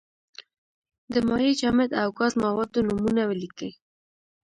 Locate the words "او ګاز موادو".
2.01-2.79